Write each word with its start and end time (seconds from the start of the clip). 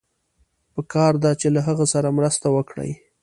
پکار 0.73 1.13
ده 1.23 1.31
چې 1.41 1.47
له 1.55 1.61
هغه 1.67 1.85
سره 1.93 2.15
مرسته 2.17 2.47
وکړئ. 2.55 2.91